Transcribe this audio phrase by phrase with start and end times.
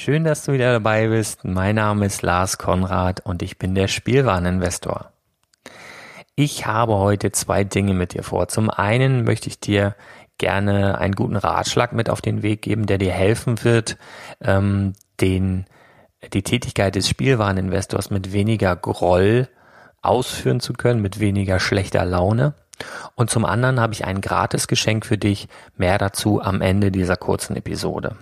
[0.00, 1.44] Schön, dass du wieder dabei bist.
[1.44, 5.10] Mein Name ist Lars Konrad und ich bin der Spielwareninvestor.
[6.36, 8.46] Ich habe heute zwei Dinge mit dir vor.
[8.46, 9.96] Zum einen möchte ich dir
[10.38, 13.98] gerne einen guten Ratschlag mit auf den Weg geben, der dir helfen wird,
[14.40, 15.66] ähm, den,
[16.32, 19.48] die Tätigkeit des Spielwareninvestors mit weniger Groll
[20.00, 22.54] ausführen zu können, mit weniger schlechter Laune.
[23.16, 25.48] Und zum anderen habe ich ein gratis Geschenk für dich.
[25.76, 28.16] Mehr dazu am Ende dieser kurzen Episode.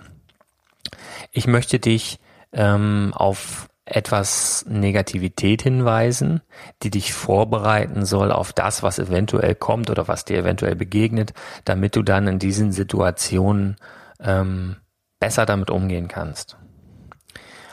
[1.31, 2.19] Ich möchte dich
[2.51, 6.41] ähm, auf etwas Negativität hinweisen,
[6.83, 11.33] die dich vorbereiten soll auf das, was eventuell kommt oder was dir eventuell begegnet,
[11.63, 13.77] damit du dann in diesen Situationen
[14.19, 14.75] ähm,
[15.19, 16.57] besser damit umgehen kannst.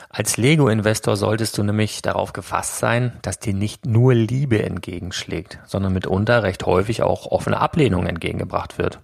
[0.09, 5.91] Als Lego-Investor solltest du nämlich darauf gefasst sein, dass dir nicht nur Liebe entgegenschlägt, sondern
[5.91, 9.01] mitunter recht häufig auch offene Ablehnung entgegengebracht wird.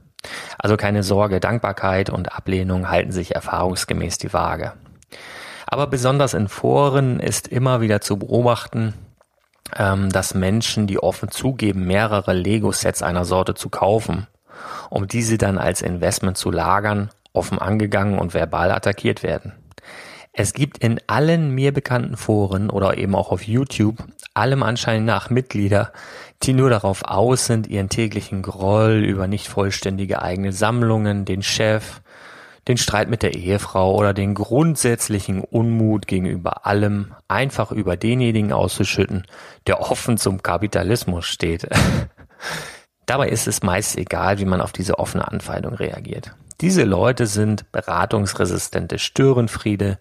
[0.57, 4.73] Also keine Sorge, Dankbarkeit und Ablehnung halten sich erfahrungsgemäß die Waage.
[5.65, 8.93] Aber besonders in Foren ist immer wieder zu beobachten,
[9.75, 14.27] ähm, dass Menschen, die offen zugeben, mehrere Lego-Sets einer Sorte zu kaufen,
[14.89, 19.53] um diese dann als Investment zu lagern, offen angegangen und verbal attackiert werden.
[20.33, 23.97] Es gibt in allen mir bekannten Foren oder eben auch auf YouTube
[24.33, 25.91] allem Anschein nach Mitglieder,
[26.43, 32.01] die nur darauf aus sind, ihren täglichen Groll über nicht vollständige eigene Sammlungen, den Chef,
[32.67, 39.25] den Streit mit der Ehefrau oder den grundsätzlichen Unmut gegenüber allem einfach über denjenigen auszuschütten,
[39.67, 41.67] der offen zum Kapitalismus steht.
[43.05, 46.33] Dabei ist es meist egal, wie man auf diese offene Anfeindung reagiert.
[46.61, 49.97] Diese Leute sind beratungsresistente Störenfriede,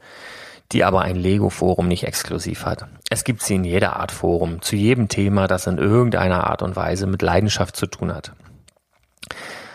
[0.73, 2.87] die aber ein Lego-Forum nicht exklusiv hat.
[3.11, 6.77] Es gibt sie in jeder Art Forum, zu jedem Thema, das in irgendeiner Art und
[6.77, 8.33] Weise mit Leidenschaft zu tun hat.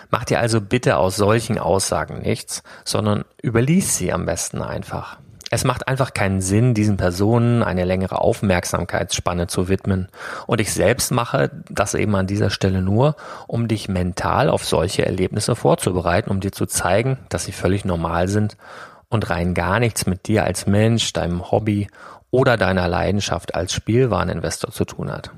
[0.09, 5.17] Mach dir also bitte aus solchen Aussagen nichts, sondern überlies sie am besten einfach.
[5.51, 10.07] Es macht einfach keinen Sinn, diesen Personen eine längere Aufmerksamkeitsspanne zu widmen.
[10.47, 13.15] Und ich selbst mache das eben an dieser Stelle nur,
[13.47, 18.27] um dich mental auf solche Erlebnisse vorzubereiten, um dir zu zeigen, dass sie völlig normal
[18.27, 18.57] sind
[19.09, 21.87] und rein gar nichts mit dir als Mensch, deinem Hobby
[22.31, 25.31] oder deiner Leidenschaft als Spielwareninvestor zu tun hat.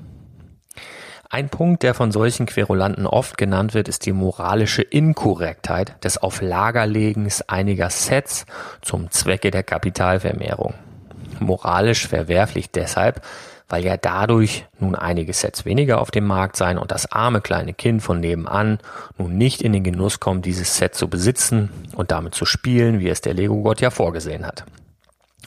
[1.30, 7.42] Ein Punkt, der von solchen Querulanten oft genannt wird, ist die moralische Inkorrektheit des Auflagerlegens
[7.42, 8.46] einiger Sets
[8.80, 10.72] zum Zwecke der Kapitalvermehrung.
[11.38, 13.20] Moralisch verwerflich deshalb,
[13.68, 17.74] weil ja dadurch nun einige Sets weniger auf dem Markt sein und das arme kleine
[17.74, 18.78] Kind von nebenan
[19.18, 23.08] nun nicht in den Genuss kommt, dieses Set zu besitzen und damit zu spielen, wie
[23.08, 24.64] es der Lego-Gott ja vorgesehen hat.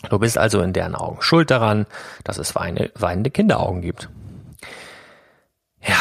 [0.09, 1.85] Du bist also in deren Augen schuld daran,
[2.23, 4.09] dass es weinende Kinderaugen gibt.
[5.83, 5.95] Ja,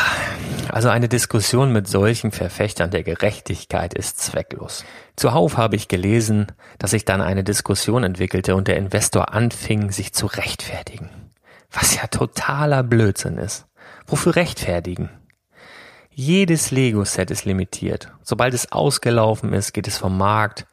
[0.71, 4.85] also eine Diskussion mit solchen Verfechtern der Gerechtigkeit ist zwecklos.
[5.17, 10.13] Zuhauf habe ich gelesen, dass sich dann eine Diskussion entwickelte und der Investor anfing, sich
[10.13, 11.30] zu rechtfertigen.
[11.71, 13.67] Was ja totaler Blödsinn ist.
[14.07, 15.11] Wofür rechtfertigen?
[16.11, 18.13] Jedes Lego-Set ist limitiert.
[18.23, 20.67] Sobald es ausgelaufen ist, geht es vom Markt,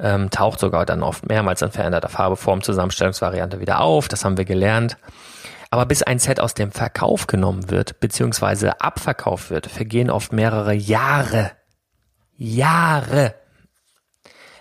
[0.00, 4.08] ähm, taucht sogar dann oft mehrmals in veränderter Farbe, Form, Zusammenstellungsvariante wieder auf.
[4.08, 4.96] Das haben wir gelernt.
[5.70, 10.74] Aber bis ein Set aus dem Verkauf genommen wird, beziehungsweise abverkauft wird, vergehen oft mehrere
[10.74, 11.52] Jahre.
[12.36, 13.34] Jahre.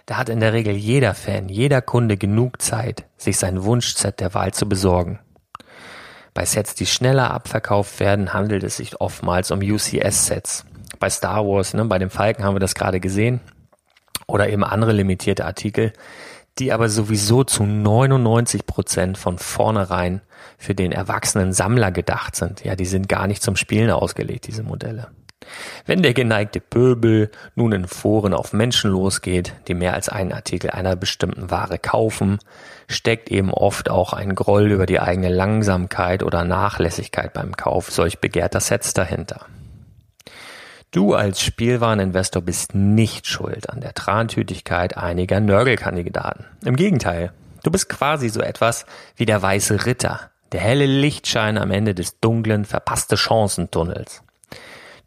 [0.05, 4.33] Da hat in der Regel jeder Fan, jeder Kunde genug Zeit, sich sein Wunschset der
[4.33, 5.19] Wahl zu besorgen.
[6.39, 10.63] Bei Sets, die schneller abverkauft werden, handelt es sich oftmals um UCS-Sets.
[10.97, 13.41] Bei Star Wars, ne, bei dem Falken haben wir das gerade gesehen.
[14.25, 15.91] Oder eben andere limitierte Artikel,
[16.57, 20.21] die aber sowieso zu 99 Prozent von vornherein
[20.57, 22.63] für den erwachsenen Sammler gedacht sind.
[22.63, 25.09] Ja, die sind gar nicht zum Spielen ausgelegt, diese Modelle.
[25.85, 30.69] Wenn der geneigte Pöbel nun in Foren auf Menschen losgeht, die mehr als einen Artikel
[30.69, 32.39] einer bestimmten Ware kaufen,
[32.87, 38.19] steckt eben oft auch ein Groll über die eigene Langsamkeit oder Nachlässigkeit beim Kauf solch
[38.19, 39.45] begehrter Sets dahinter.
[40.91, 46.45] Du als Spielwareninvestor bist nicht schuld an der Trantütigkeit einiger Nörgelkandidaten.
[46.65, 47.31] Im Gegenteil,
[47.63, 52.19] du bist quasi so etwas wie der weiße Ritter, der helle Lichtschein am Ende des
[52.19, 54.23] dunklen, verpasste Chancentunnels.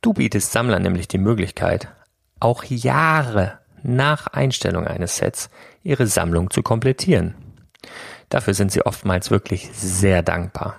[0.03, 1.89] Du bietest Sammlern nämlich die Möglichkeit,
[2.41, 5.49] auch Jahre nach Einstellung eines Sets
[5.83, 7.35] ihre Sammlung zu komplettieren.
[8.29, 10.77] Dafür sind sie oftmals wirklich sehr dankbar.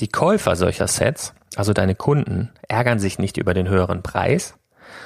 [0.00, 4.54] Die Käufer solcher Sets also deine Kunden, ärgern sich nicht über den höheren Preis,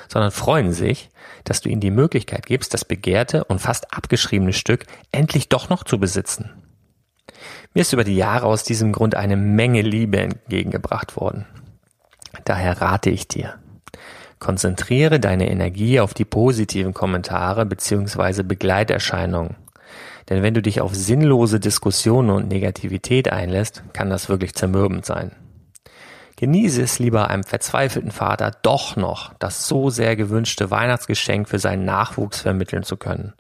[0.09, 1.09] sondern freuen sich,
[1.45, 5.85] dass du ihnen die Möglichkeit gibst, das begehrte und fast abgeschriebene Stück endlich doch noch
[5.85, 6.51] zu besitzen.
[7.75, 11.47] Mir ist über die Jahre aus diesem Grund eine Menge Liebe entgegengebracht worden.
[12.45, 13.55] Daher rate ich dir,
[14.39, 18.43] konzentriere deine Energie auf die positiven Kommentare bzw.
[18.43, 19.57] Begleiterscheinungen.
[20.29, 25.33] Denn wenn du dich auf sinnlose Diskussionen und Negativität einlässt, kann das wirklich zermürbend sein.
[26.37, 31.85] Genieße es lieber einem verzweifelten Vater doch noch das so sehr gewünschte Weihnachtsgeschenk für seinen
[31.85, 33.35] Nachwuchs vermitteln zu können.